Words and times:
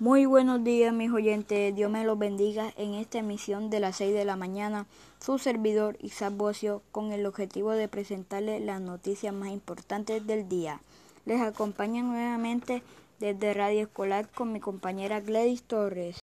Muy 0.00 0.26
buenos 0.26 0.62
días 0.62 0.94
mis 0.94 1.10
oyentes, 1.10 1.74
Dios 1.74 1.90
me 1.90 2.04
los 2.04 2.16
bendiga 2.16 2.72
en 2.76 2.94
esta 2.94 3.18
emisión 3.18 3.68
de 3.68 3.80
las 3.80 3.96
6 3.96 4.14
de 4.14 4.24
la 4.24 4.36
mañana, 4.36 4.86
su 5.18 5.38
servidor 5.38 5.96
Isaac 6.00 6.34
Bocio 6.36 6.82
con 6.92 7.10
el 7.10 7.26
objetivo 7.26 7.72
de 7.72 7.88
presentarles 7.88 8.62
las 8.62 8.80
noticias 8.80 9.34
más 9.34 9.48
importantes 9.48 10.24
del 10.24 10.48
día. 10.48 10.80
Les 11.24 11.40
acompaña 11.40 12.04
nuevamente 12.04 12.84
desde 13.18 13.54
Radio 13.54 13.82
Escolar 13.82 14.28
con 14.28 14.52
mi 14.52 14.60
compañera 14.60 15.18
Gladys 15.18 15.64
Torres. 15.64 16.20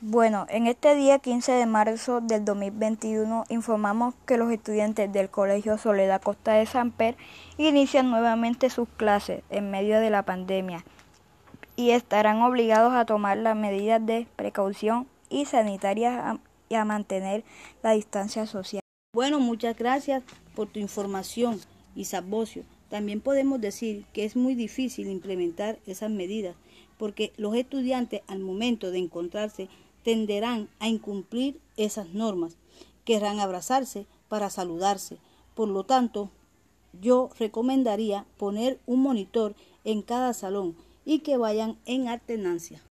Bueno, 0.00 0.46
en 0.48 0.66
este 0.66 0.94
día 0.94 1.18
15 1.18 1.52
de 1.52 1.66
marzo 1.66 2.22
del 2.22 2.46
2021 2.46 3.44
informamos 3.50 4.14
que 4.24 4.38
los 4.38 4.50
estudiantes 4.50 5.12
del 5.12 5.28
Colegio 5.28 5.76
Soledad 5.76 6.22
Costa 6.22 6.54
de 6.54 6.64
Samper 6.64 7.14
inician 7.58 8.08
nuevamente 8.10 8.70
sus 8.70 8.88
clases 8.88 9.42
en 9.50 9.70
medio 9.70 10.00
de 10.00 10.08
la 10.08 10.22
pandemia 10.22 10.82
y 11.76 11.90
estarán 11.90 12.42
obligados 12.42 12.94
a 12.94 13.04
tomar 13.04 13.36
las 13.36 13.56
medidas 13.56 14.04
de 14.04 14.26
precaución 14.34 15.06
y 15.28 15.44
sanitarias 15.44 16.38
y 16.68 16.74
a 16.74 16.84
mantener 16.84 17.44
la 17.82 17.92
distancia 17.92 18.46
social. 18.46 18.80
Bueno, 19.14 19.38
muchas 19.40 19.76
gracias 19.76 20.22
por 20.54 20.68
tu 20.68 20.80
información, 20.80 21.60
Isabocio. 21.94 22.64
También 22.88 23.20
podemos 23.20 23.60
decir 23.60 24.04
que 24.12 24.24
es 24.24 24.36
muy 24.36 24.54
difícil 24.54 25.08
implementar 25.08 25.78
esas 25.86 26.10
medidas 26.10 26.56
porque 26.98 27.32
los 27.36 27.54
estudiantes 27.54 28.22
al 28.26 28.40
momento 28.40 28.90
de 28.90 28.98
encontrarse 28.98 29.68
tenderán 30.02 30.68
a 30.78 30.88
incumplir 30.88 31.58
esas 31.76 32.08
normas, 32.14 32.56
querrán 33.04 33.40
abrazarse 33.40 34.06
para 34.28 34.50
saludarse. 34.50 35.18
Por 35.54 35.68
lo 35.68 35.84
tanto, 35.84 36.30
yo 37.00 37.30
recomendaría 37.38 38.24
poner 38.38 38.78
un 38.86 39.02
monitor 39.02 39.54
en 39.84 40.02
cada 40.02 40.32
salón 40.32 40.76
y 41.06 41.20
que 41.20 41.38
vayan 41.38 41.78
en 41.86 42.08
alternancia. 42.08 42.82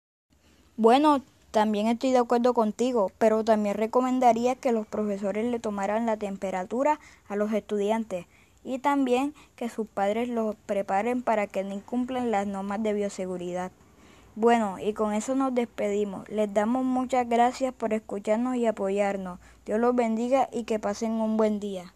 Bueno, 0.79 1.23
también 1.51 1.89
estoy 1.89 2.13
de 2.13 2.19
acuerdo 2.19 2.55
contigo, 2.55 3.13
pero 3.19 3.45
también 3.45 3.75
recomendaría 3.75 4.55
que 4.55 4.73
los 4.73 4.87
profesores 4.87 5.45
le 5.45 5.61
tomaran 5.61 6.07
la 6.07 6.17
temperatura 6.17 6.99
a 7.29 7.37
los 7.37 7.53
estudiantes 7.53 8.27
y 8.65 8.79
también 8.79 9.35
que 9.57 9.69
sus 9.69 9.87
padres 9.87 10.29
los 10.29 10.57
preparen 10.67 11.23
para 11.23 11.47
que 11.47 11.63
no 11.63 11.75
incumplan 11.75 12.31
las 12.31 12.47
normas 12.47 12.83
de 12.83 12.95
bioseguridad. 12.95 13.71
Bueno, 14.37 14.79
y 14.81 14.95
con 14.95 15.13
eso 15.13 15.37
nos 15.37 15.55
despedimos. 15.55 16.29
Les 16.29 16.53
damos 16.53 16.85
muchas 16.85 17.29
gracias 17.29 17.73
por 17.73 17.93
escucharnos 17.93 18.57
y 18.57 18.67
apoyarnos. 18.67 19.39
Dios 19.65 19.79
los 19.79 19.95
bendiga 19.95 20.49
y 20.53 20.65
que 20.65 20.81
pasen 20.81 21.13
un 21.13 21.37
buen 21.37 21.61
día. 21.61 21.95